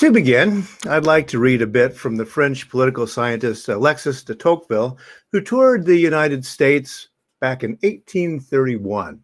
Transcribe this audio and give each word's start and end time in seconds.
To 0.00 0.10
begin, 0.10 0.64
I'd 0.88 1.04
like 1.04 1.26
to 1.26 1.38
read 1.38 1.60
a 1.60 1.66
bit 1.66 1.94
from 1.94 2.16
the 2.16 2.24
French 2.24 2.70
political 2.70 3.06
scientist 3.06 3.68
Alexis 3.68 4.22
de 4.22 4.34
Tocqueville, 4.34 4.96
who 5.30 5.42
toured 5.42 5.84
the 5.84 5.94
United 5.94 6.42
States 6.42 7.08
back 7.38 7.64
in 7.64 7.72
1831. 7.82 9.20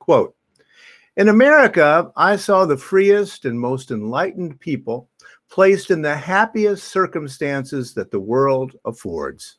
Quote, 0.00 0.34
in 1.16 1.28
America, 1.28 2.10
I 2.16 2.34
saw 2.34 2.64
the 2.64 2.76
freest 2.76 3.44
and 3.44 3.60
most 3.60 3.92
enlightened 3.92 4.58
people 4.58 5.08
placed 5.48 5.92
in 5.92 6.02
the 6.02 6.16
happiest 6.16 6.88
circumstances 6.88 7.94
that 7.94 8.10
the 8.10 8.18
world 8.18 8.72
affords. 8.84 9.58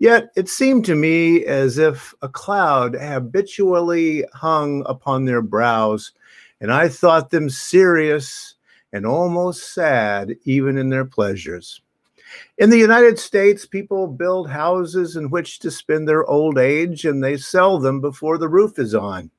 Yet 0.00 0.28
it 0.36 0.50
seemed 0.50 0.84
to 0.84 0.96
me 0.96 1.46
as 1.46 1.78
if 1.78 2.12
a 2.20 2.28
cloud 2.28 2.94
habitually 2.94 4.26
hung 4.34 4.82
upon 4.84 5.24
their 5.24 5.40
brows, 5.40 6.12
and 6.60 6.70
I 6.70 6.90
thought 6.90 7.30
them 7.30 7.48
serious 7.48 8.56
and 8.94 9.04
almost 9.04 9.74
sad 9.74 10.36
even 10.44 10.78
in 10.78 10.88
their 10.88 11.04
pleasures. 11.04 11.82
In 12.58 12.70
the 12.70 12.78
United 12.78 13.18
States, 13.18 13.66
people 13.66 14.06
build 14.06 14.48
houses 14.48 15.16
in 15.16 15.30
which 15.30 15.58
to 15.58 15.70
spend 15.70 16.08
their 16.08 16.24
old 16.26 16.58
age 16.58 17.04
and 17.04 17.22
they 17.22 17.36
sell 17.36 17.78
them 17.78 18.00
before 18.00 18.38
the 18.38 18.48
roof 18.48 18.78
is 18.78 18.94
on. 18.94 19.30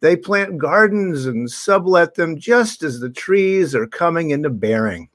They 0.00 0.16
plant 0.16 0.58
gardens 0.58 1.24
and 1.24 1.50
sublet 1.50 2.14
them 2.14 2.38
just 2.38 2.82
as 2.82 3.00
the 3.00 3.10
trees 3.10 3.74
are 3.74 3.86
coming 3.86 4.30
into 4.30 4.50
bearing. 4.50 5.08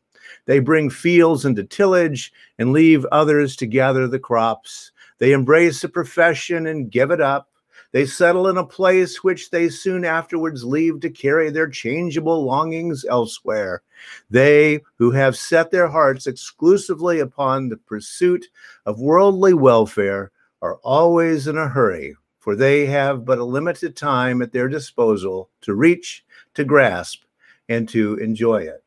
They 0.46 0.60
bring 0.60 0.90
fields 0.90 1.46
into 1.46 1.64
tillage 1.64 2.34
and 2.58 2.74
leave 2.74 3.06
others 3.12 3.56
to 3.58 3.68
gather 3.68 4.08
the 4.08 4.20
crops. 4.20 4.92
They 5.20 5.32
embrace 5.32 5.84
a 5.84 5.90
profession 5.90 6.66
and 6.66 6.92
give 6.92 7.12
it 7.12 7.22
up. 7.22 7.50
They 7.96 8.06
settle 8.06 8.50
in 8.50 8.58
a 8.58 8.66
place 8.66 9.24
which 9.24 9.52
they 9.52 9.70
soon 9.70 10.04
afterwards 10.04 10.66
leave 10.66 11.00
to 11.00 11.10
carry 11.10 11.50
their 11.50 11.70
changeable 11.70 12.44
longings 12.44 13.06
elsewhere. 13.06 13.84
They 14.30 14.82
who 14.98 15.12
have 15.12 15.38
set 15.38 15.72
their 15.72 15.88
hearts 15.88 16.28
exclusively 16.28 17.22
upon 17.22 17.70
the 17.70 17.78
pursuit 17.78 18.48
of 18.86 19.00
worldly 19.00 19.54
welfare 19.54 20.32
are 20.62 20.76
always 20.84 21.48
in 21.48 21.58
a 21.58 21.70
hurry, 21.70 22.18
for 22.38 22.54
they 22.54 22.86
have 22.86 23.24
but 23.24 23.40
a 23.40 23.46
limited 23.46 23.96
time 23.96 24.42
at 24.42 24.52
their 24.52 24.68
disposal 24.68 25.50
to 25.62 25.74
reach, 25.74 26.26
to 26.56 26.66
grasp, 26.66 27.24
and 27.70 27.88
to 27.88 28.16
enjoy 28.16 28.58
it. 28.58 28.84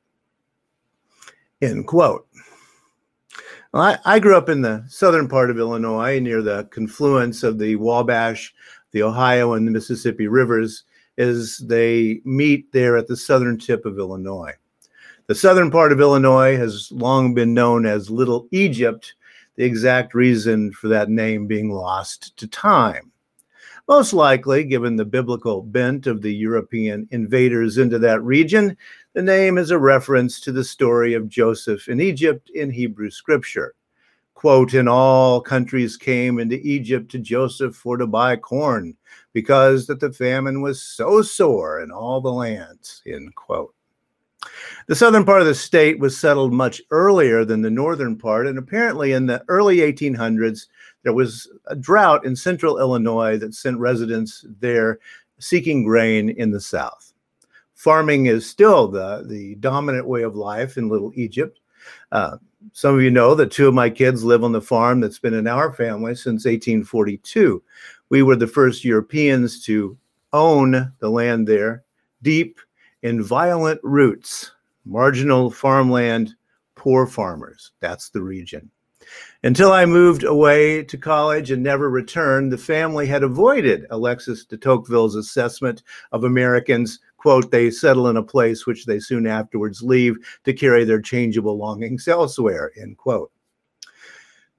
End 1.63 1.87
quote. 1.87 2.29
Well, 3.73 3.83
I, 3.83 3.99
I, 4.05 4.19
grew 4.19 4.35
up 4.35 4.49
in 4.49 4.63
the 4.63 4.85
southern 4.89 5.29
part 5.29 5.51
of 5.51 5.59
Illinois 5.59 6.19
near 6.21 6.41
the 6.41 6.65
confluence 6.71 7.43
of 7.43 7.59
the 7.59 7.77
Wabash 7.77 8.55
the 8.93 9.03
Ohio 9.03 9.55
and 9.55 9.67
the 9.67 9.73
Mississippi 9.73 10.27
rivers 10.27 10.85
as 11.19 11.59
they 11.59 12.21
meet 12.25 12.71
there 12.73 12.97
at 12.97 13.07
the 13.07 13.17
southern 13.17 13.59
tip 13.59 13.85
of 13.85 13.99
Illinois. 13.99 14.53
The 15.27 15.35
southern 15.35 15.71
part 15.71 15.93
of 15.93 16.01
Illinois 16.01 16.57
has 16.57 16.91
long 16.91 17.35
been 17.35 17.53
known 17.53 17.85
as 17.85 18.09
Little 18.09 18.49
Egypt, 18.51 19.15
the 19.57 19.65
exact 19.65 20.15
reason 20.15 20.73
for 20.73 20.89
that 20.89 21.11
name 21.11 21.47
being 21.47 21.71
lost 21.71 22.37
to 22.39 22.47
time. 22.47 23.13
Most 23.89 24.13
likely, 24.13 24.65
given 24.65 24.97
the 24.97 25.05
biblical 25.05 25.63
bent 25.63 26.07
of 26.07 26.23
the 26.23 26.35
European 26.35 27.09
invaders 27.11 27.79
into 27.79 27.99
that 27.99 28.23
region, 28.23 28.77
the 29.15 29.23
name 29.23 29.59
is 29.59 29.71
a 29.71 29.79
reference 29.79 30.41
to 30.41 30.53
the 30.53 30.65
story 30.65 31.15
of 31.15 31.29
Joseph 31.29 31.89
in 31.89 32.01
Egypt 32.01 32.51
in 32.55 32.71
Hebrew 32.71 33.11
scripture 33.11 33.75
quote, 34.39 34.73
in 34.73 34.87
all 34.87 35.41
countries 35.41 35.97
came 35.97 36.39
into 36.39 36.61
Egypt 36.65 37.11
to 37.11 37.19
Joseph 37.19 37.75
for 37.75 37.97
to 37.97 38.07
buy 38.07 38.37
corn, 38.37 38.97
because 39.33 39.89
that 39.89 39.99
the 39.99 40.13
famine 40.13 40.63
was 40.63 40.81
so 40.81 41.23
sore 41.23 41.81
in 41.81 41.91
all 41.91 42.21
the 42.21 42.33
lands, 42.33 43.03
end 43.05 43.35
quote. 43.35 43.75
The 44.87 44.95
southern 44.95 45.25
part 45.25 45.41
of 45.41 45.49
the 45.49 45.57
state 45.57 45.99
was 45.99 46.17
settled 46.17 46.53
much 46.53 46.81
earlier 46.93 47.45
than 47.45 47.63
the 47.63 47.69
northern 47.69 48.17
part, 48.17 48.47
and 48.47 48.57
apparently 48.59 49.11
in 49.11 49.27
the 49.27 49.43
early 49.49 49.79
1800s, 49.79 50.69
there 51.03 51.13
was 51.13 51.51
a 51.67 51.75
drought 51.75 52.25
in 52.25 52.37
central 52.37 52.79
Illinois 52.79 53.39
that 53.39 53.55
sent 53.55 53.81
residents 53.81 54.45
there 54.61 55.01
seeking 55.41 55.83
grain 55.83 56.29
in 56.29 56.53
the 56.53 56.61
south. 56.61 57.13
Farming 57.75 58.27
is 58.27 58.49
still 58.49 58.87
the, 58.87 59.25
the 59.27 59.57
dominant 59.57 60.07
way 60.07 60.23
of 60.23 60.37
life 60.37 60.77
in 60.77 60.89
Little 60.89 61.11
Egypt. 61.17 61.59
Uh, 62.13 62.37
some 62.73 62.95
of 62.95 63.03
you 63.03 63.11
know 63.11 63.35
that 63.35 63.51
two 63.51 63.69
of 63.69 63.75
my 63.75 63.91
kids 63.91 64.25
live 64.25 64.45
on 64.45 64.53
the 64.53 64.61
farm 64.61 65.01
that's 65.01 65.19
been 65.19 65.35
in 65.35 65.47
our 65.47 65.73
family 65.73 66.15
since 66.15 66.45
1842. 66.45 67.63
We 68.11 68.23
were 68.23 68.37
the 68.37 68.47
first 68.47 68.85
Europeans 68.85 69.65
to 69.65 69.97
own 70.33 70.93
the 70.99 71.11
land 71.11 71.47
there, 71.47 71.85
deep 72.23 72.59
in 73.03 73.23
violent 73.23 73.81
roots, 73.83 74.53
marginal 74.85 75.51
farmland, 75.51 76.35
poor 76.75 77.07
farmers. 77.07 77.73
That's 77.81 78.11
the 78.11 78.23
region. 78.23 78.71
Until 79.43 79.73
I 79.73 79.87
moved 79.87 80.25
away 80.25 80.83
to 80.85 80.99
college 80.99 81.51
and 81.51 81.63
never 81.63 81.89
returned, 81.89 82.53
the 82.53 82.59
family 82.59 83.07
had 83.07 83.23
avoided 83.23 83.87
Alexis 83.91 84.45
de 84.45 84.57
Tocqueville's 84.57 85.15
assessment 85.15 85.83
of 86.13 86.25
Americans 86.25 87.01
quote, 87.19 87.51
they 87.51 87.71
settle 87.71 88.09
in 88.09 88.17
a 88.17 88.23
place 88.23 88.67
which 88.67 88.87
they 88.87 88.99
soon 88.99 89.27
afterwards 89.27 89.83
leave 89.83 90.17
to 90.45 90.53
carry 90.53 90.85
their 90.85 91.01
changeable 91.01 91.59
longings 91.59 92.09
elsewhere, 92.09 92.73
end 92.81 92.97
quote. 92.97 93.31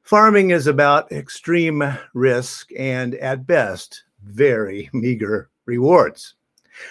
Farming 0.03 0.51
is 0.51 0.67
about 0.67 1.11
extreme 1.11 1.83
risk 2.13 2.69
and, 2.77 3.15
at 3.15 3.47
best, 3.47 4.03
very 4.23 4.89
meager 4.93 5.49
rewards. 5.65 6.35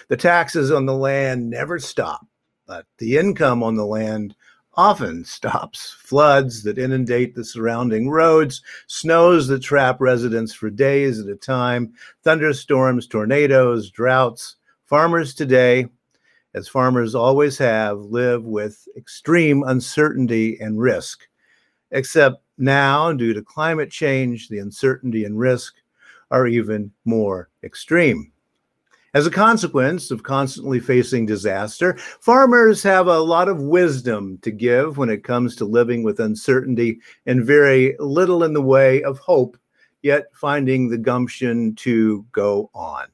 The 0.07 0.17
taxes 0.17 0.71
on 0.71 0.85
the 0.85 0.95
land 0.95 1.49
never 1.49 1.79
stop, 1.79 2.25
but 2.65 2.85
the 2.97 3.17
income 3.17 3.63
on 3.63 3.75
the 3.75 3.85
land 3.85 4.35
often 4.75 5.25
stops. 5.25 5.97
Floods 5.99 6.63
that 6.63 6.77
inundate 6.77 7.35
the 7.35 7.43
surrounding 7.43 8.09
roads, 8.09 8.61
snows 8.87 9.47
that 9.49 9.59
trap 9.59 9.99
residents 9.99 10.53
for 10.53 10.69
days 10.69 11.19
at 11.19 11.27
a 11.27 11.35
time, 11.35 11.91
thunderstorms, 12.23 13.05
tornadoes, 13.05 13.89
droughts, 13.89 14.55
Farmers 14.89 15.35
today, 15.35 15.85
as 16.55 16.67
farmers 16.67 17.13
always 17.13 17.59
have, 17.59 17.99
live 17.99 18.43
with 18.43 18.87
extreme 18.97 19.61
uncertainty 19.67 20.57
and 20.59 20.81
risk. 20.81 21.27
Except 21.91 22.41
now, 22.57 23.13
due 23.13 23.35
to 23.35 23.43
climate 23.43 23.91
change, 23.91 24.49
the 24.49 24.57
uncertainty 24.57 25.25
and 25.25 25.37
risk 25.37 25.75
are 26.31 26.47
even 26.47 26.91
more 27.05 27.51
extreme. 27.63 28.31
As 29.13 29.27
a 29.27 29.31
consequence 29.31 30.09
of 30.09 30.23
constantly 30.23 30.79
facing 30.79 31.27
disaster, 31.27 31.95
farmers 32.19 32.81
have 32.81 33.05
a 33.05 33.19
lot 33.19 33.47
of 33.47 33.61
wisdom 33.61 34.39
to 34.41 34.49
give 34.49 34.97
when 34.97 35.11
it 35.11 35.23
comes 35.23 35.55
to 35.57 35.65
living 35.65 36.01
with 36.01 36.19
uncertainty 36.19 36.99
and 37.27 37.45
very 37.45 37.95
little 37.99 38.43
in 38.43 38.53
the 38.53 38.61
way 38.63 39.03
of 39.03 39.19
hope, 39.19 39.55
yet 40.01 40.25
finding 40.33 40.89
the 40.89 40.97
gumption 40.97 41.75
to 41.75 42.25
go 42.31 42.71
on. 42.73 43.05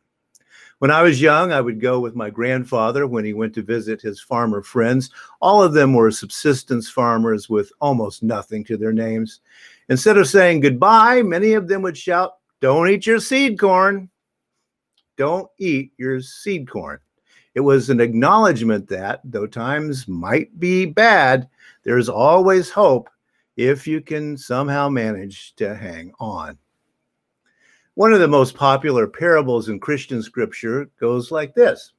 When 0.80 0.92
I 0.92 1.04
was 1.04 1.22
young, 1.22 1.54
I 1.54 1.62
would 1.62 1.80
go 1.80 2.02
with 2.02 2.16
my 2.16 2.30
grandfather 2.30 3.08
when 3.08 3.24
he 3.24 3.34
went 3.34 3.54
to 3.56 3.62
visit 3.62 4.02
his 4.02 4.20
farmer 4.20 4.62
friends. 4.62 5.10
All 5.42 5.64
of 5.64 5.72
them 5.72 5.94
were 5.94 6.12
subsistence 6.12 6.90
farmers 6.90 7.50
with 7.50 7.72
almost 7.80 8.24
nothing 8.24 8.64
to 8.66 8.76
their 8.76 8.92
names. 8.92 9.40
Instead 9.88 10.18
of 10.18 10.28
saying 10.28 10.60
goodbye, 10.60 11.22
many 11.22 11.54
of 11.54 11.70
them 11.70 11.82
would 11.82 11.98
shout, 11.98 12.34
Don't 12.60 12.90
eat 12.90 13.06
your 13.06 13.20
seed 13.20 13.58
corn. 13.58 14.10
Don't 15.16 15.50
eat 15.58 15.94
your 15.98 16.20
seed 16.20 16.70
corn. 16.70 17.00
It 17.54 17.62
was 17.62 17.90
an 17.90 18.02
acknowledgement 18.02 18.90
that, 18.90 19.22
though 19.24 19.48
times 19.48 20.10
might 20.10 20.60
be 20.60 20.86
bad, 20.86 21.48
there's 21.84 22.10
always 22.10 22.70
hope 22.70 23.10
if 23.56 23.88
you 23.88 24.02
can 24.02 24.36
somehow 24.36 24.90
manage 24.90 25.56
to 25.56 25.74
hang 25.74 26.12
on. 26.20 26.58
One 27.96 28.12
of 28.12 28.20
the 28.20 28.28
most 28.28 28.56
popular 28.56 29.08
parables 29.08 29.70
in 29.70 29.80
Christian 29.80 30.22
scripture 30.22 30.90
goes 31.00 31.32
like 31.32 31.56
this 31.56 31.94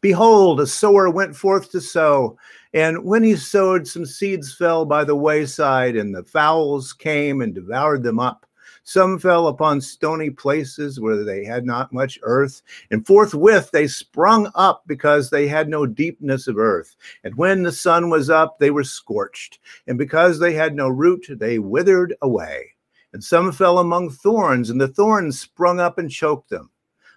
Behold, 0.00 0.60
a 0.60 0.66
sower 0.66 1.08
went 1.08 1.36
forth 1.36 1.70
to 1.70 1.80
sow, 1.80 2.36
and 2.74 3.04
when 3.04 3.22
he 3.22 3.36
sowed, 3.36 3.86
some 3.86 4.04
seeds 4.04 4.52
fell 4.52 4.84
by 4.84 5.04
the 5.04 5.14
wayside, 5.14 5.94
and 5.94 6.12
the 6.12 6.24
fowls 6.24 6.92
came 6.92 7.40
and 7.40 7.54
devoured 7.54 8.02
them 8.02 8.18
up. 8.18 8.46
Some 8.82 9.20
fell 9.20 9.46
upon 9.46 9.80
stony 9.80 10.28
places 10.28 10.98
where 10.98 11.22
they 11.22 11.44
had 11.44 11.64
not 11.64 11.92
much 11.92 12.18
earth, 12.22 12.60
and 12.90 13.06
forthwith 13.06 13.70
they 13.70 13.86
sprung 13.86 14.50
up 14.56 14.82
because 14.88 15.30
they 15.30 15.46
had 15.46 15.68
no 15.68 15.86
deepness 15.86 16.48
of 16.48 16.58
earth. 16.58 16.96
And 17.22 17.36
when 17.36 17.62
the 17.62 17.70
sun 17.70 18.10
was 18.10 18.28
up, 18.28 18.58
they 18.58 18.72
were 18.72 18.82
scorched, 18.82 19.60
and 19.86 19.96
because 19.96 20.40
they 20.40 20.52
had 20.52 20.74
no 20.74 20.88
root, 20.88 21.26
they 21.30 21.60
withered 21.60 22.16
away. 22.22 22.74
And 23.12 23.22
some 23.22 23.50
fell 23.52 23.78
among 23.78 24.10
thorns, 24.10 24.70
and 24.70 24.80
the 24.80 24.88
thorns 24.88 25.40
sprung 25.40 25.80
up 25.80 25.98
and 25.98 26.10
choked 26.10 26.48
them. 26.48 26.70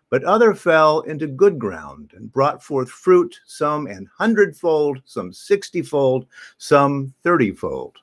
But 0.09 0.23
other 0.23 0.53
fell 0.53 1.01
into 1.01 1.27
good 1.27 1.57
ground 1.57 2.13
and 2.15 2.31
brought 2.31 2.63
forth 2.63 2.89
fruit, 2.89 3.39
some 3.45 3.87
an 3.87 4.09
hundredfold, 4.15 5.01
some 5.05 5.33
sixtyfold, 5.33 6.27
some 6.57 7.13
thirtyfold. 7.23 7.95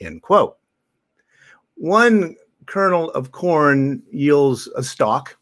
End 0.00 0.22
quote. 0.22 0.56
One 1.76 2.36
kernel 2.66 3.10
of 3.12 3.32
corn 3.32 4.02
yields 4.10 4.68
a 4.76 4.82
stalk 4.82 5.36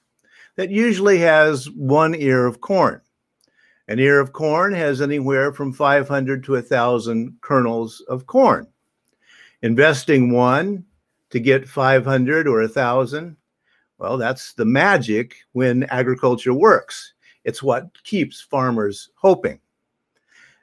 that 0.56 0.71
usually 0.71 1.19
has 1.19 1.71
one 1.71 2.14
ear 2.14 2.47
of 2.47 2.61
corn. 2.61 3.00
An 3.88 3.99
ear 3.99 4.21
of 4.21 4.32
corn 4.32 4.75
has 4.75 5.00
anywhere 5.00 5.53
from 5.53 5.73
500 5.73 6.44
to 6.44 6.53
1,000 6.53 7.38
kernels 7.41 8.00
of 8.09 8.26
corn. 8.26 8.67
Investing 9.62 10.32
one 10.32 10.85
to 11.31 11.41
get 11.41 11.69
500 11.69 12.47
or 12.47 12.61
1,000, 12.61 13.37
well, 13.99 14.17
that's 14.17 14.53
the 14.55 14.65
magic 14.65 15.37
when 15.53 15.85
agriculture 15.85 16.55
works. 16.55 17.15
It's 17.45 17.63
what 17.63 18.03
keeps 18.05 18.41
farmers 18.41 19.11
hoping. 19.17 19.61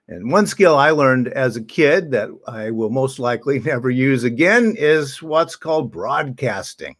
And 0.07 0.31
one 0.31 0.45
skill 0.45 0.75
I 0.75 0.91
learned 0.91 1.29
as 1.29 1.55
a 1.55 1.63
kid 1.63 2.11
that 2.11 2.29
I 2.47 2.69
will 2.69 2.91
most 2.91 3.17
likely 3.19 3.59
never 3.65 3.89
use 3.89 4.23
again 4.23 4.75
is 4.77 5.21
what's 5.21 5.55
called 5.55 5.91
broadcasting. 5.91 6.95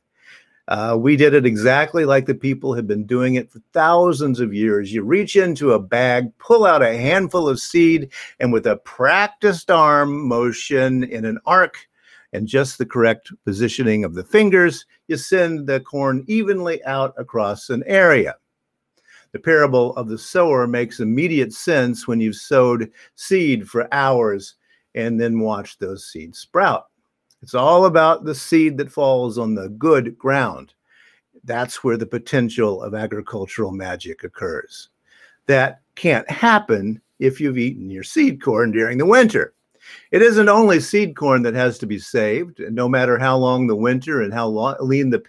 Uh, 0.68 0.98
we 1.00 1.16
did 1.16 1.36
it 1.36 1.46
exactly 1.46 2.06
like 2.06 2.26
the 2.26 2.34
people 2.34 2.74
have 2.74 2.88
been 2.88 3.06
doing 3.06 3.36
it 3.36 3.52
for 3.52 3.62
thousands 3.72 4.40
of 4.40 4.54
years. 4.54 4.92
You 4.92 5.04
reach 5.04 5.36
into 5.36 5.74
a 5.74 5.80
bag, 5.80 6.36
pull 6.40 6.66
out 6.66 6.82
a 6.82 6.98
handful 6.98 7.48
of 7.48 7.60
seed, 7.60 8.12
and 8.40 8.52
with 8.52 8.66
a 8.66 8.78
practiced 8.78 9.70
arm 9.70 10.28
motion 10.28 11.04
in 11.04 11.24
an 11.24 11.38
arc 11.46 11.88
and 12.36 12.48
just 12.48 12.78
the 12.78 12.86
correct 12.86 13.32
positioning 13.46 14.04
of 14.04 14.14
the 14.14 14.24
fingers, 14.24 14.86
you 15.08 15.16
send 15.16 15.66
the 15.66 15.80
corn 15.80 16.24
evenly 16.28 16.84
out 16.84 17.14
across 17.18 17.70
an 17.70 17.84
area. 17.88 18.36
The 19.32 19.40
parable 19.40 19.96
of 19.96 20.08
the 20.08 20.18
sower 20.18 20.68
makes 20.68 21.00
immediate 21.00 21.54
sense 21.54 22.08
when 22.08 22.20
you've 22.20 22.36
sowed 22.36 22.92
seed 23.16 23.68
for 23.68 23.94
hours 23.94 24.56
and 24.96 25.20
then 25.20 25.40
watched 25.40 25.80
those 25.80 26.08
seeds 26.08 26.40
sprout. 26.40 26.88
It's 27.42 27.56
all 27.56 27.86
about 27.86 28.26
the 28.26 28.36
seed 28.36 28.78
that 28.78 28.92
falls 28.92 29.38
on 29.38 29.56
the 29.56 29.70
good 29.70 30.18
ground. 30.18 30.74
That's 31.44 31.84
where 31.84 31.98
the 31.98 32.06
potential 32.06 32.82
of 32.82 32.96
agricultural 32.96 33.72
magic 33.72 34.24
occurs. 34.24 34.90
That 35.48 35.82
can't 35.96 36.30
happen 36.30 37.02
if 37.20 37.40
you've 37.40 37.58
eaten 37.58 37.90
your 37.90 38.04
seed 38.04 38.42
corn 38.42 38.72
during 38.72 38.98
the 38.98 39.06
winter. 39.06 39.55
It 40.12 40.22
isn't 40.22 40.50
only 40.50 40.80
seed 40.80 41.16
corn 41.16 41.44
that 41.44 41.54
has 41.54 41.78
to 41.80 41.86
be 41.86 42.00
saved. 42.00 42.60
No 42.60 42.88
matter 42.88 43.18
how 43.18 43.38
long 43.38 43.68
the 43.68 43.76
winter 43.76 44.22
and 44.22 44.34
how 44.34 44.48
long, 44.48 44.76
lean 44.80 45.10
the 45.10 45.20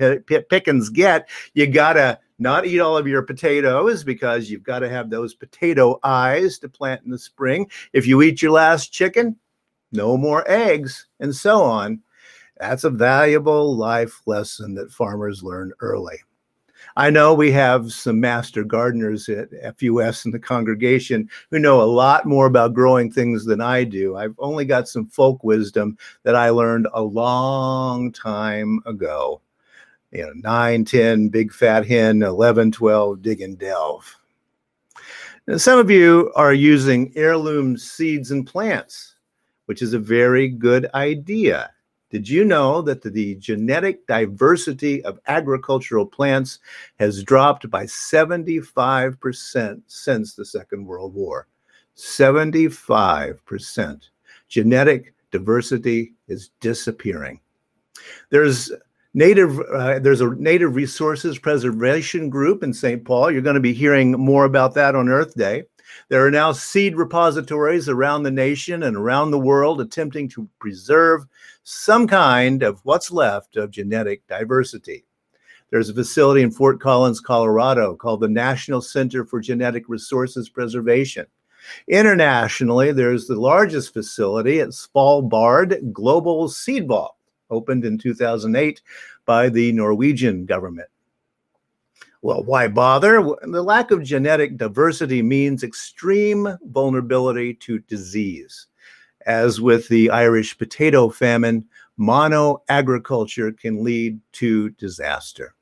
pickings 0.48 0.88
get, 0.88 1.28
you 1.54 1.66
got 1.66 1.94
to 1.94 2.18
not 2.38 2.66
eat 2.66 2.80
all 2.80 2.96
of 2.96 3.06
your 3.06 3.22
potatoes 3.22 4.04
because 4.04 4.50
you've 4.50 4.62
got 4.62 4.80
to 4.80 4.88
have 4.88 5.08
those 5.08 5.34
potato 5.34 5.98
eyes 6.02 6.58
to 6.58 6.68
plant 6.68 7.02
in 7.04 7.10
the 7.10 7.18
spring. 7.18 7.70
If 7.92 8.06
you 8.06 8.20
eat 8.22 8.42
your 8.42 8.52
last 8.52 8.92
chicken, 8.92 9.36
no 9.92 10.16
more 10.16 10.44
eggs, 10.50 11.06
and 11.20 11.34
so 11.34 11.62
on. 11.62 12.02
That's 12.58 12.84
a 12.84 12.90
valuable 12.90 13.76
life 13.76 14.20
lesson 14.26 14.74
that 14.74 14.90
farmers 14.90 15.42
learn 15.42 15.72
early. 15.80 16.16
I 16.96 17.10
know 17.10 17.34
we 17.34 17.52
have 17.52 17.92
some 17.92 18.20
master 18.20 18.64
gardeners 18.64 19.28
at 19.28 19.50
FUS 19.78 20.24
in 20.24 20.30
the 20.30 20.38
congregation 20.38 21.28
who 21.50 21.58
know 21.58 21.82
a 21.82 21.84
lot 21.84 22.26
more 22.26 22.46
about 22.46 22.74
growing 22.74 23.12
things 23.12 23.44
than 23.44 23.60
I 23.60 23.84
do. 23.84 24.16
I've 24.16 24.34
only 24.38 24.64
got 24.64 24.88
some 24.88 25.06
folk 25.06 25.44
wisdom 25.44 25.98
that 26.22 26.34
I 26.34 26.50
learned 26.50 26.88
a 26.94 27.02
long 27.02 28.12
time 28.12 28.80
ago 28.86 29.40
you 30.16 30.24
know, 30.24 30.32
9, 30.34 30.84
10, 30.84 31.28
big 31.28 31.52
fat 31.52 31.86
hen, 31.86 32.22
11, 32.22 32.72
12, 32.72 33.22
dig 33.22 33.40
and 33.40 33.58
delve. 33.58 34.16
Now, 35.46 35.58
some 35.58 35.78
of 35.78 35.90
you 35.90 36.32
are 36.34 36.54
using 36.54 37.12
heirloom 37.14 37.76
seeds 37.76 38.30
and 38.30 38.46
plants, 38.46 39.16
which 39.66 39.82
is 39.82 39.92
a 39.92 39.98
very 39.98 40.48
good 40.48 40.88
idea. 40.94 41.70
Did 42.10 42.28
you 42.28 42.44
know 42.44 42.82
that 42.82 43.02
the, 43.02 43.34
genetic 43.36 44.06
diversity 44.06 45.02
of 45.04 45.18
agricultural 45.26 46.06
plants 46.06 46.60
has 46.98 47.24
dropped 47.24 47.70
by 47.70 47.84
75% 47.84 49.82
since 49.86 50.34
the 50.34 50.44
Second 50.44 50.86
World 50.86 51.14
War? 51.14 51.46
75%. 51.96 54.00
Genetic 54.48 55.14
diversity 55.30 56.12
is 56.28 56.50
disappearing. 56.60 57.40
There's 58.30 58.70
Native, 59.14 59.58
uh, 59.60 59.98
there's 59.98 60.20
a 60.20 60.34
Native 60.34 60.76
Resources 60.76 61.38
Preservation 61.38 62.28
Group 62.28 62.62
in 62.62 62.74
St. 62.74 63.02
Paul. 63.02 63.30
You're 63.30 63.40
going 63.40 63.54
to 63.54 63.60
be 63.60 63.72
hearing 63.72 64.12
more 64.12 64.44
about 64.44 64.74
that 64.74 64.94
on 64.94 65.08
Earth 65.08 65.34
Day. 65.34 65.64
There 66.08 66.26
are 66.26 66.30
now 66.30 66.52
seed 66.52 66.96
repositories 66.96 67.88
around 67.88 68.22
the 68.22 68.30
nation 68.30 68.82
and 68.82 68.94
around 68.94 69.30
the 69.30 69.38
world 69.38 69.80
attempting 69.80 70.28
to 70.30 70.46
preserve 70.58 71.24
some 71.68 72.06
kind 72.06 72.62
of 72.62 72.78
what's 72.84 73.10
left 73.10 73.56
of 73.56 73.72
genetic 73.72 74.24
diversity. 74.28 75.04
There's 75.70 75.88
a 75.88 75.94
facility 75.94 76.42
in 76.42 76.52
Fort 76.52 76.78
Collins, 76.78 77.18
Colorado 77.18 77.96
called 77.96 78.20
the 78.20 78.28
National 78.28 78.80
Center 78.80 79.24
for 79.24 79.40
Genetic 79.40 79.88
Resources 79.88 80.48
Preservation. 80.48 81.26
Internationally, 81.88 82.92
there's 82.92 83.26
the 83.26 83.34
largest 83.34 83.92
facility 83.92 84.60
at 84.60 84.68
Svalbard 84.68 85.92
Global 85.92 86.48
Seed 86.48 86.86
Vault 86.86 87.16
opened 87.50 87.84
in 87.84 87.98
2008 87.98 88.80
by 89.24 89.48
the 89.48 89.72
Norwegian 89.72 90.46
government. 90.46 90.88
Well, 92.22 92.44
why 92.44 92.68
bother? 92.68 93.20
The 93.42 93.62
lack 93.62 93.90
of 93.90 94.04
genetic 94.04 94.56
diversity 94.56 95.20
means 95.20 95.64
extreme 95.64 96.46
vulnerability 96.66 97.54
to 97.54 97.80
disease. 97.80 98.68
As 99.26 99.60
with 99.60 99.88
the 99.88 100.10
Irish 100.10 100.56
potato 100.56 101.08
famine, 101.08 101.66
mono 101.96 102.62
agriculture 102.68 103.52
can 103.52 103.84
lead 103.84 104.20
to 104.32 104.70
disaster. 104.70 105.54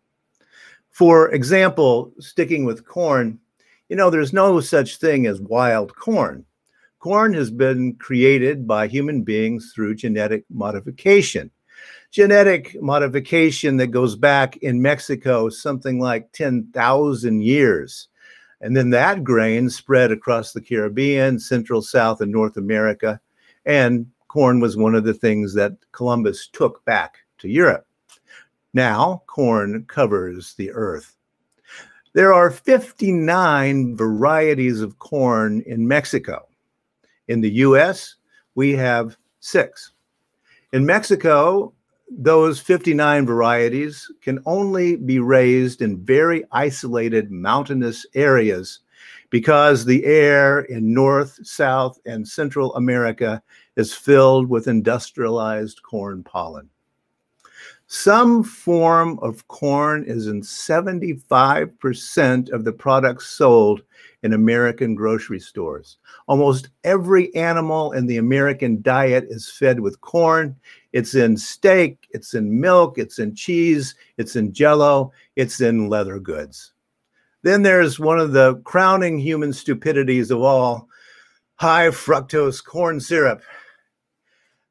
For 0.91 1.33
example, 1.33 2.13
sticking 2.21 2.65
with 2.65 2.87
corn, 2.87 3.41
you 3.89 3.97
know, 3.97 4.11
there's 4.11 4.33
no 4.33 4.61
such 4.61 4.99
thing 4.99 5.27
as 5.27 5.41
wild 5.41 5.97
corn. 5.97 6.45
Corn 7.01 7.35
has 7.35 7.51
been 7.51 7.97
created 7.97 8.67
by 8.67 8.87
human 8.87 9.23
beings 9.23 9.73
through 9.75 9.97
genetic 9.97 10.45
modification 10.51 11.51
genetic 12.15 12.81
modification 12.81 13.77
that 13.77 13.89
goes 13.89 14.15
back 14.15 14.57
in 14.59 14.81
Mexico 14.81 15.49
something 15.49 15.99
like 15.99 16.31
10,000 16.31 17.41
years. 17.43 18.07
And 18.61 18.77
then 18.77 18.91
that 18.91 19.25
grain 19.25 19.69
spread 19.69 20.13
across 20.13 20.53
the 20.53 20.61
Caribbean, 20.61 21.41
Central, 21.41 21.83
South, 21.83 22.21
and 22.21 22.31
North 22.31 22.57
America. 22.57 23.21
And 23.67 24.07
corn 24.29 24.61
was 24.61 24.77
one 24.77 24.95
of 24.95 25.05
the 25.05 25.15
things 25.15 25.55
that 25.55 25.73
Columbus 25.93 26.49
took 26.49 26.85
back 26.85 27.19
to 27.39 27.49
Europe. 27.49 27.87
Now, 28.73 29.23
corn 29.27 29.85
covers 29.87 30.55
the 30.55 30.71
earth. 30.73 31.17
There 32.15 32.33
are 32.33 32.51
59 32.51 33.97
varieties 33.97 34.81
of 34.81 34.99
corn 34.99 35.63
in 35.67 35.87
Mexico. 35.87 36.47
In 37.29 37.41
the 37.41 37.51
US, 37.51 38.17
we 38.55 38.73
have 38.73 39.17
six. 39.41 39.93
In 40.73 40.85
Mexico, 40.85 41.73
those 42.11 42.61
59 42.61 43.27
varieties 43.27 44.11
can 44.21 44.41
only 44.47 44.97
be 44.97 45.19
raised 45.19 45.83
in 45.83 46.05
very 46.05 46.45
isolated 46.53 47.31
mountainous 47.31 48.07
areas 48.15 48.81
because 49.31 49.85
the 49.85 50.05
air 50.05 50.61
in 50.61 50.93
North, 50.93 51.39
South, 51.47 51.99
and 52.07 52.27
Central 52.27 52.75
America 52.75 53.43
is 53.77 53.95
filled 53.95 54.49
with 54.49 54.69
industrialized 54.69 55.83
corn 55.83 56.23
pollen. 56.23 56.69
Some 57.87 58.43
form 58.43 59.19
of 59.21 59.47
corn 59.49 60.05
is 60.05 60.27
in 60.27 60.41
75% 60.41 62.51
of 62.51 62.65
the 62.65 62.73
products 62.73 63.29
sold 63.29 63.83
in 64.23 64.33
American 64.33 64.95
grocery 64.95 65.39
stores. 65.39 65.99
Almost 66.27 66.71
every 66.83 67.35
animal 67.35 67.93
in 67.93 68.07
the 68.07 68.17
American 68.17 68.81
diet 68.83 69.27
is 69.29 69.51
fed 69.51 69.81
with 69.81 70.01
corn. 70.01 70.57
It's 70.93 71.15
in 71.15 71.37
steak, 71.37 71.99
it's 72.11 72.33
in 72.35 72.61
milk, 72.61 72.99
it's 72.99 73.19
in 73.19 73.35
cheese, 73.35 73.95
it's 74.17 74.35
in 74.35 74.53
jello, 74.53 75.13
it's 75.37 75.61
in 75.61 75.91
leather 75.91 76.19
goods. 76.19 76.74
Then 77.45 77.63
there's 77.63 78.01
one 78.01 78.19
of 78.19 78.33
the 78.33 78.57
crowning 78.65 79.19
human 79.19 79.53
stupidities 79.53 80.31
of 80.31 80.41
all 80.41 80.89
high 81.57 81.89
fructose 81.89 82.65
corn 82.65 82.99
syrup. 83.01 83.43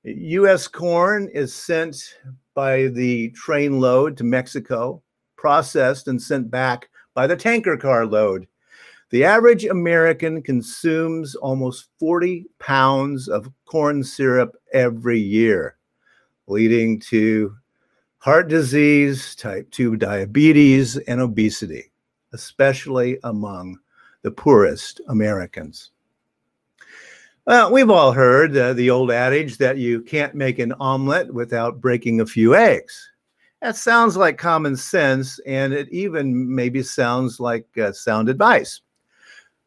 US 0.04 0.68
corn 0.68 1.30
is 1.36 1.54
sent 1.54 2.18
by 2.56 2.88
the 2.88 3.30
train 3.36 3.80
load 3.80 4.18
to 4.18 4.24
Mexico, 4.24 5.04
processed 5.38 6.08
and 6.08 6.20
sent 6.20 6.50
back 6.50 6.90
by 7.14 7.28
the 7.28 7.36
tanker 7.36 7.78
car 7.78 8.08
load. 8.08 8.48
The 9.12 9.24
average 9.24 9.66
American 9.66 10.42
consumes 10.42 11.36
almost 11.36 11.90
40 12.00 12.48
pounds 12.58 13.28
of 13.28 13.52
corn 13.66 14.04
syrup 14.04 14.56
every 14.74 15.20
year, 15.20 15.78
leading 16.48 17.00
to 17.02 17.56
heart 18.18 18.48
disease, 18.48 19.36
type 19.36 19.70
2 19.70 19.96
diabetes, 19.98 20.98
and 20.98 21.22
obesity, 21.22 21.93
especially 22.34 23.18
among 23.24 23.80
the 24.24 24.32
poorest 24.32 25.02
Americans. 25.08 25.92
We've 27.46 27.90
all 27.90 28.12
heard 28.14 28.56
uh, 28.56 28.74
the 28.74 28.90
old 28.90 29.12
adage 29.12 29.58
that 29.58 29.78
you 29.78 30.02
can't 30.02 30.34
make 30.34 30.60
an 30.60 30.74
omelet 30.80 31.34
without 31.34 31.82
breaking 31.82 32.22
a 32.22 32.26
few 32.26 32.56
eggs. 32.56 33.12
That 33.62 33.76
sounds 33.76 34.18
like 34.18 34.38
common 34.38 34.76
sense, 34.76 35.40
and 35.46 35.74
it 35.74 35.90
even 35.90 36.54
maybe 36.54 36.84
sounds 36.84 37.40
like 37.40 37.66
uh, 37.78 37.92
sound 37.94 38.30
advice. 38.30 38.82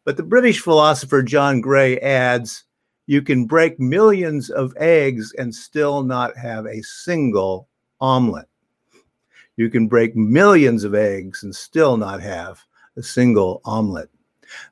But 0.04 0.16
the 0.16 0.22
British 0.22 0.60
philosopher 0.60 1.22
John 1.22 1.60
Gray 1.60 1.98
adds 2.00 2.64
you 3.06 3.22
can 3.22 3.46
break 3.46 3.78
millions 3.78 4.50
of 4.50 4.76
eggs 4.76 5.32
and 5.38 5.54
still 5.54 6.02
not 6.02 6.36
have 6.36 6.66
a 6.66 6.82
single 6.82 7.68
omelet. 8.00 8.48
You 9.56 9.70
can 9.70 9.88
break 9.88 10.14
millions 10.14 10.84
of 10.84 10.94
eggs 10.94 11.42
and 11.42 11.54
still 11.54 11.96
not 11.96 12.20
have 12.20 12.62
a 12.96 13.02
single 13.02 13.60
omelet. 13.64 14.10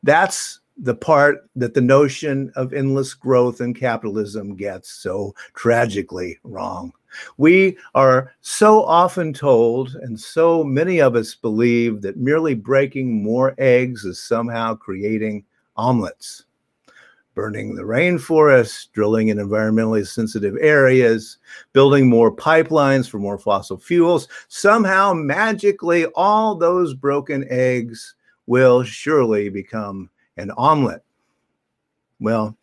That's 0.02 0.60
the 0.76 0.94
part 0.94 1.48
that 1.56 1.74
the 1.74 1.80
notion 1.80 2.52
of 2.56 2.72
endless 2.72 3.14
growth 3.14 3.60
and 3.60 3.76
capitalism 3.76 4.56
gets 4.56 4.90
so 4.90 5.34
tragically 5.54 6.38
wrong. 6.42 6.92
We 7.36 7.78
are 7.94 8.34
so 8.40 8.82
often 8.82 9.32
told, 9.32 9.94
and 10.02 10.18
so 10.18 10.64
many 10.64 11.00
of 11.00 11.14
us 11.14 11.34
believe, 11.34 12.02
that 12.02 12.16
merely 12.16 12.54
breaking 12.54 13.22
more 13.22 13.54
eggs 13.58 14.04
is 14.04 14.20
somehow 14.20 14.74
creating 14.74 15.44
omelets. 15.76 16.44
Burning 17.34 17.74
the 17.74 17.82
rainforest, 17.82 18.92
drilling 18.92 19.28
in 19.28 19.38
environmentally 19.38 20.06
sensitive 20.06 20.56
areas, 20.60 21.38
building 21.72 22.08
more 22.08 22.34
pipelines 22.34 23.08
for 23.08 23.18
more 23.18 23.38
fossil 23.38 23.76
fuels. 23.76 24.28
Somehow, 24.48 25.12
magically, 25.12 26.06
all 26.14 26.54
those 26.54 26.94
broken 26.94 27.44
eggs 27.50 28.14
will 28.46 28.84
surely 28.84 29.48
become 29.48 30.10
an 30.36 30.52
omelet. 30.52 31.02
Well, 32.20 32.56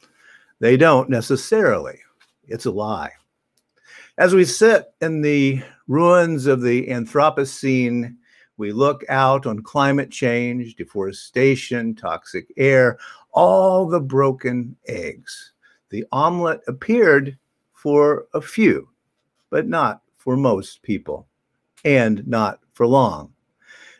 they 0.59 0.77
don't 0.77 1.09
necessarily. 1.09 1.99
It's 2.47 2.65
a 2.65 2.71
lie. 2.71 3.11
As 4.17 4.33
we 4.33 4.45
sit 4.45 4.85
in 5.01 5.21
the 5.21 5.61
ruins 5.87 6.45
of 6.45 6.61
the 6.61 6.87
Anthropocene, 6.87 8.15
we 8.57 8.71
look 8.71 9.03
out 9.09 9.47
on 9.47 9.63
climate 9.63 10.11
change, 10.11 10.75
deforestation, 10.75 11.95
toxic 11.95 12.53
air, 12.57 12.99
all 13.33 13.87
the 13.87 13.99
broken 13.99 14.75
eggs. 14.87 15.53
The 15.89 16.05
omelet 16.11 16.61
appeared 16.67 17.37
for 17.73 18.27
a 18.33 18.41
few, 18.41 18.89
but 19.49 19.67
not 19.67 20.01
for 20.17 20.37
most 20.37 20.81
people, 20.83 21.27
and 21.83 22.25
not 22.27 22.59
for 22.73 22.87
long. 22.87 23.33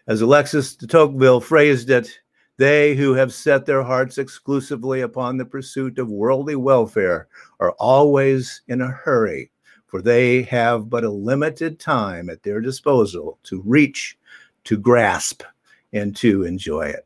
As 0.08 0.22
Alexis 0.22 0.76
de 0.76 0.88
Tocqueville 0.88 1.42
phrased 1.42 1.90
it, 1.90 2.10
they 2.58 2.96
who 2.96 3.14
have 3.14 3.34
set 3.34 3.66
their 3.66 3.82
hearts 3.82 4.18
exclusively 4.18 5.02
upon 5.02 5.38
the 5.38 5.46
pursuit 5.46 5.98
of 5.98 6.10
worldly 6.10 6.56
welfare 6.56 7.28
are 7.60 7.72
always 7.80 8.62
in 8.68 8.82
a 8.82 8.88
hurry, 8.88 9.52
for 9.88 10.02
they 10.02 10.44
have 10.44 10.90
but 10.90 11.04
a 11.04 11.10
limited 11.10 11.80
time 11.80 12.30
at 12.30 12.44
their 12.44 12.62
disposal 12.62 13.40
to 13.44 13.64
reach, 13.66 14.18
to 14.66 14.78
grasp, 14.78 15.44
and 15.92 16.16
to 16.18 16.44
enjoy 16.44 16.84
it. 16.84 17.06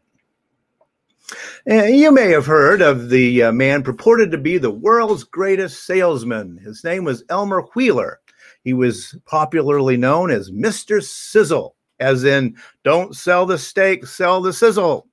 And 1.65 1.97
you 1.97 2.11
may 2.11 2.29
have 2.29 2.45
heard 2.45 2.81
of 2.81 3.09
the 3.09 3.43
uh, 3.43 3.51
man 3.51 3.83
purported 3.83 4.31
to 4.31 4.37
be 4.37 4.57
the 4.57 4.71
world's 4.71 5.23
greatest 5.23 5.85
salesman. 5.85 6.57
His 6.57 6.83
name 6.83 7.03
was 7.03 7.23
Elmer 7.29 7.61
Wheeler. 7.73 8.19
He 8.63 8.73
was 8.73 9.15
popularly 9.25 9.97
known 9.97 10.31
as 10.31 10.51
Mr. 10.51 11.03
Sizzle, 11.03 11.75
as 11.99 12.23
in, 12.23 12.55
don't 12.83 13.15
sell 13.15 13.45
the 13.45 13.57
steak, 13.57 14.05
sell 14.05 14.41
the 14.41 14.53
sizzle. 14.53 15.07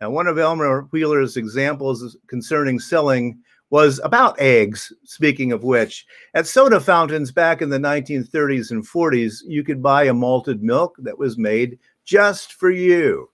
Now, 0.00 0.10
one 0.10 0.26
of 0.26 0.38
Elmer 0.38 0.82
Wheeler's 0.92 1.36
examples 1.36 2.16
concerning 2.28 2.78
selling 2.78 3.38
was 3.70 4.00
about 4.04 4.40
eggs. 4.40 4.92
Speaking 5.04 5.52
of 5.52 5.64
which, 5.64 6.06
at 6.34 6.46
soda 6.46 6.80
fountains 6.80 7.32
back 7.32 7.60
in 7.60 7.68
the 7.68 7.78
1930s 7.78 8.70
and 8.70 8.86
40s, 8.86 9.40
you 9.46 9.64
could 9.64 9.82
buy 9.82 10.04
a 10.04 10.14
malted 10.14 10.62
milk 10.62 10.96
that 11.00 11.18
was 11.18 11.36
made 11.36 11.78
just 12.04 12.54
for 12.54 12.70
you. 12.70 13.28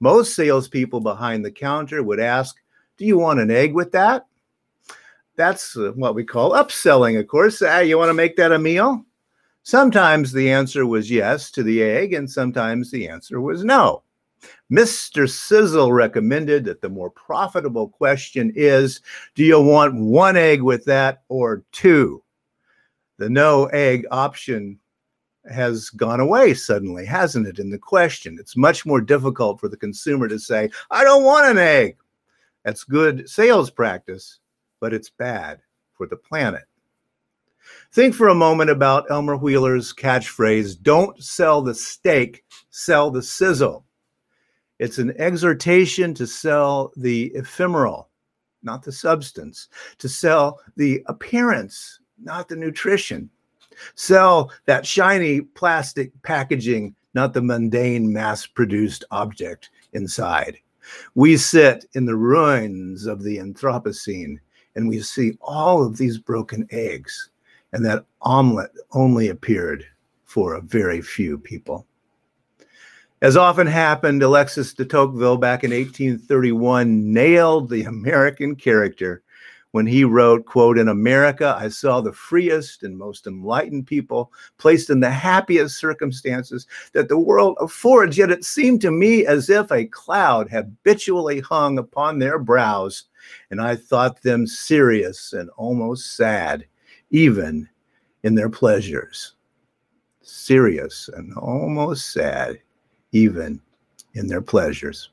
Most 0.00 0.34
salespeople 0.34 1.00
behind 1.00 1.44
the 1.44 1.50
counter 1.50 2.02
would 2.02 2.20
ask, 2.20 2.56
Do 2.96 3.04
you 3.04 3.18
want 3.18 3.40
an 3.40 3.50
egg 3.50 3.74
with 3.74 3.92
that? 3.92 4.26
That's 5.36 5.76
uh, 5.76 5.92
what 5.94 6.14
we 6.14 6.24
call 6.24 6.52
upselling, 6.52 7.18
of 7.18 7.28
course. 7.28 7.62
Uh, 7.62 7.78
you 7.78 7.98
want 7.98 8.08
to 8.08 8.14
make 8.14 8.36
that 8.36 8.52
a 8.52 8.58
meal? 8.58 9.04
Sometimes 9.62 10.32
the 10.32 10.50
answer 10.50 10.86
was 10.86 11.10
yes 11.10 11.50
to 11.52 11.62
the 11.62 11.82
egg, 11.82 12.14
and 12.14 12.30
sometimes 12.30 12.90
the 12.90 13.08
answer 13.08 13.40
was 13.40 13.64
no. 13.64 14.02
Mr. 14.72 15.28
Sizzle 15.28 15.92
recommended 15.92 16.64
that 16.64 16.80
the 16.80 16.88
more 16.88 17.10
profitable 17.10 17.88
question 17.88 18.52
is 18.54 19.00
do 19.34 19.44
you 19.44 19.60
want 19.60 19.94
one 19.94 20.36
egg 20.36 20.62
with 20.62 20.84
that 20.84 21.22
or 21.28 21.64
two? 21.72 22.22
The 23.18 23.28
no 23.28 23.66
egg 23.66 24.06
option 24.10 24.78
has 25.50 25.90
gone 25.90 26.20
away 26.20 26.54
suddenly, 26.54 27.04
hasn't 27.04 27.46
it? 27.46 27.58
In 27.58 27.70
the 27.70 27.78
question, 27.78 28.36
it's 28.38 28.56
much 28.56 28.84
more 28.84 29.00
difficult 29.00 29.60
for 29.60 29.68
the 29.68 29.76
consumer 29.76 30.28
to 30.28 30.38
say, 30.38 30.70
I 30.90 31.04
don't 31.04 31.24
want 31.24 31.50
an 31.50 31.58
egg. 31.58 31.96
That's 32.64 32.84
good 32.84 33.28
sales 33.28 33.70
practice, 33.70 34.40
but 34.80 34.92
it's 34.92 35.10
bad 35.10 35.60
for 35.94 36.06
the 36.06 36.16
planet. 36.16 36.64
Think 37.92 38.14
for 38.14 38.28
a 38.28 38.34
moment 38.34 38.70
about 38.70 39.10
Elmer 39.10 39.36
Wheeler's 39.36 39.92
catchphrase 39.92 40.80
don't 40.80 41.22
sell 41.22 41.62
the 41.62 41.74
steak, 41.74 42.44
sell 42.70 43.10
the 43.10 43.22
sizzle. 43.22 43.84
It's 44.78 44.98
an 44.98 45.12
exhortation 45.18 46.14
to 46.14 46.26
sell 46.26 46.92
the 46.96 47.32
ephemeral, 47.34 48.10
not 48.62 48.82
the 48.82 48.92
substance, 48.92 49.68
to 49.98 50.08
sell 50.08 50.60
the 50.76 51.02
appearance, 51.06 52.00
not 52.22 52.48
the 52.48 52.56
nutrition. 52.56 53.30
Sell 53.94 54.52
that 54.66 54.86
shiny 54.86 55.40
plastic 55.40 56.10
packaging, 56.22 56.94
not 57.14 57.32
the 57.32 57.42
mundane 57.42 58.12
mass 58.12 58.46
produced 58.46 59.04
object 59.10 59.70
inside. 59.92 60.58
We 61.14 61.36
sit 61.36 61.84
in 61.94 62.06
the 62.06 62.16
ruins 62.16 63.06
of 63.06 63.22
the 63.22 63.38
Anthropocene 63.38 64.38
and 64.74 64.88
we 64.88 65.00
see 65.00 65.36
all 65.40 65.84
of 65.84 65.96
these 65.96 66.18
broken 66.18 66.66
eggs, 66.70 67.30
and 67.72 67.84
that 67.84 68.04
omelet 68.22 68.70
only 68.92 69.28
appeared 69.28 69.84
for 70.24 70.54
a 70.54 70.60
very 70.60 71.02
few 71.02 71.36
people. 71.38 71.86
As 73.20 73.36
often 73.36 73.66
happened, 73.66 74.22
Alexis 74.22 74.74
de 74.74 74.84
Tocqueville 74.84 75.38
back 75.38 75.64
in 75.64 75.72
1831 75.72 77.12
nailed 77.12 77.68
the 77.68 77.82
American 77.82 78.54
character 78.54 79.22
when 79.72 79.86
he 79.86 80.04
wrote, 80.04 80.46
quote, 80.46 80.78
in 80.78 80.88
America, 80.88 81.56
I 81.58 81.68
saw 81.68 82.00
the 82.00 82.12
freest 82.12 82.82
and 82.82 82.96
most 82.96 83.26
enlightened 83.26 83.86
people 83.86 84.32
placed 84.56 84.88
in 84.88 85.00
the 85.00 85.10
happiest 85.10 85.78
circumstances 85.78 86.66
that 86.92 87.08
the 87.08 87.18
world 87.18 87.56
affords, 87.60 88.16
yet 88.16 88.30
it 88.30 88.44
seemed 88.44 88.80
to 88.82 88.90
me 88.90 89.26
as 89.26 89.50
if 89.50 89.70
a 89.70 89.86
cloud 89.86 90.48
habitually 90.50 91.40
hung 91.40 91.78
upon 91.78 92.18
their 92.18 92.38
brows, 92.38 93.04
and 93.50 93.60
I 93.60 93.76
thought 93.76 94.22
them 94.22 94.46
serious 94.46 95.34
and 95.34 95.50
almost 95.50 96.16
sad, 96.16 96.66
even 97.10 97.68
in 98.22 98.34
their 98.34 98.50
pleasures. 98.50 99.34
Serious 100.22 101.08
and 101.14 101.34
almost 101.34 102.12
sad 102.12 102.58
even 103.12 103.60
in 104.14 104.26
their 104.26 104.42
pleasures. 104.42 105.10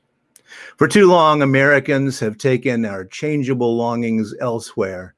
For 0.76 0.88
too 0.88 1.06
long, 1.06 1.42
Americans 1.42 2.20
have 2.20 2.38
taken 2.38 2.84
our 2.84 3.04
changeable 3.04 3.76
longings 3.76 4.34
elsewhere, 4.40 5.14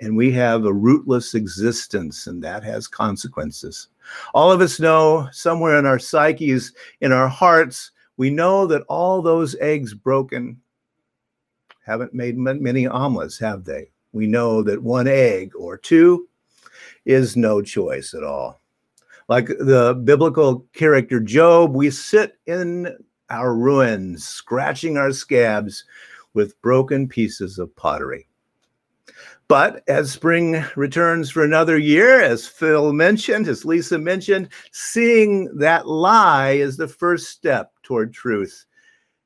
and 0.00 0.16
we 0.16 0.32
have 0.32 0.64
a 0.64 0.72
rootless 0.72 1.34
existence, 1.34 2.26
and 2.26 2.42
that 2.42 2.64
has 2.64 2.86
consequences. 2.86 3.88
All 4.34 4.50
of 4.50 4.60
us 4.60 4.80
know 4.80 5.28
somewhere 5.32 5.78
in 5.78 5.86
our 5.86 5.98
psyches, 5.98 6.72
in 7.00 7.12
our 7.12 7.28
hearts, 7.28 7.90
we 8.16 8.30
know 8.30 8.66
that 8.66 8.82
all 8.88 9.22
those 9.22 9.56
eggs 9.60 9.94
broken 9.94 10.60
haven't 11.84 12.14
made 12.14 12.36
many 12.36 12.86
omelets, 12.86 13.38
have 13.38 13.64
they? 13.64 13.90
We 14.12 14.26
know 14.26 14.62
that 14.62 14.82
one 14.82 15.06
egg 15.06 15.52
or 15.56 15.76
two 15.76 16.28
is 17.04 17.36
no 17.36 17.60
choice 17.60 18.14
at 18.14 18.24
all. 18.24 18.60
Like 19.28 19.46
the 19.46 20.00
biblical 20.04 20.66
character 20.72 21.20
Job, 21.20 21.74
we 21.74 21.90
sit 21.90 22.38
in 22.46 22.96
our 23.30 23.54
ruins, 23.54 24.26
scratching 24.26 24.96
our 24.96 25.12
scabs 25.12 25.84
with 26.34 26.60
broken 26.62 27.08
pieces 27.08 27.58
of 27.58 27.74
pottery. 27.76 28.28
But 29.46 29.84
as 29.88 30.10
spring 30.10 30.64
returns 30.74 31.30
for 31.30 31.44
another 31.44 31.76
year, 31.76 32.20
as 32.20 32.46
Phil 32.46 32.92
mentioned, 32.92 33.46
as 33.46 33.64
Lisa 33.64 33.98
mentioned, 33.98 34.48
seeing 34.72 35.54
that 35.58 35.86
lie 35.86 36.52
is 36.52 36.76
the 36.76 36.88
first 36.88 37.28
step 37.28 37.72
toward 37.82 38.12
truth. 38.12 38.64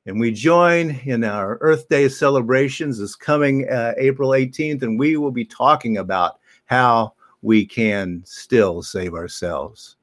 And 0.05 0.19
we 0.19 0.31
join 0.31 0.91
in 1.05 1.23
our 1.23 1.57
Earth 1.61 1.87
Day 1.87 2.09
celebrations 2.09 2.99
this 2.99 3.15
coming 3.15 3.69
uh, 3.69 3.93
April 3.97 4.31
18th, 4.31 4.81
and 4.81 4.99
we 4.99 5.17
will 5.17 5.31
be 5.31 5.45
talking 5.45 5.97
about 5.97 6.39
how 6.65 7.13
we 7.41 7.65
can 7.65 8.21
still 8.25 8.83
save 8.83 9.13
ourselves. 9.13 9.95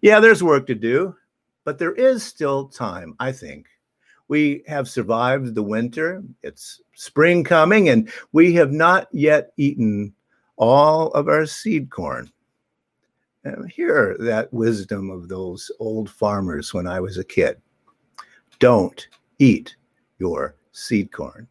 Yeah, 0.00 0.20
there's 0.20 0.42
work 0.42 0.66
to 0.68 0.74
do, 0.74 1.16
but 1.70 1.78
there 1.78 1.94
is 1.94 2.24
still 2.24 2.66
time, 2.66 3.14
I 3.20 3.30
think. 3.30 3.68
We 4.26 4.64
have 4.66 4.88
survived 4.88 5.54
the 5.54 5.62
winter. 5.62 6.20
It's 6.42 6.80
spring 6.94 7.44
coming, 7.44 7.90
and 7.90 8.10
we 8.32 8.52
have 8.54 8.72
not 8.72 9.06
yet 9.12 9.52
eaten 9.56 10.12
all 10.56 11.12
of 11.12 11.28
our 11.28 11.46
seed 11.46 11.88
corn. 11.88 12.32
And 13.44 13.70
hear 13.70 14.16
that 14.18 14.52
wisdom 14.52 15.10
of 15.10 15.28
those 15.28 15.70
old 15.78 16.10
farmers 16.10 16.74
when 16.74 16.88
I 16.88 16.98
was 16.98 17.18
a 17.18 17.24
kid. 17.24 17.62
Don't 18.58 19.06
eat 19.38 19.76
your 20.18 20.56
seed 20.72 21.12
corn. 21.12 21.46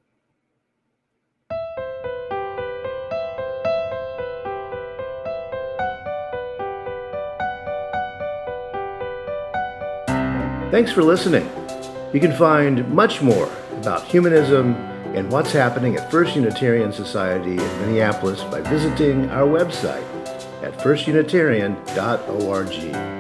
Thanks 10.72 10.92
for 10.92 11.02
listening. 11.02 11.50
You 12.14 12.20
can 12.20 12.32
find 12.32 12.88
much 12.94 13.24
more 13.24 13.52
about 13.72 14.04
humanism 14.04 14.76
and 15.16 15.32
what's 15.32 15.52
happening 15.52 15.96
at 15.96 16.12
First 16.12 16.36
Unitarian 16.36 16.94
Society 16.94 17.54
in 17.54 17.82
Minneapolis 17.82 18.44
by 18.44 18.62
visiting 18.62 19.32
our 19.32 19.48
website 19.48 20.04
at 20.62 20.78
firstunitarian.org. 20.78 23.19